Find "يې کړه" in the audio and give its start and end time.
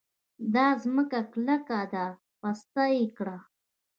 2.95-3.37